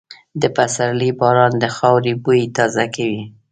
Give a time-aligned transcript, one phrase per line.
[0.41, 3.23] د پسرلي باران د خاورې بوی تازه کوي.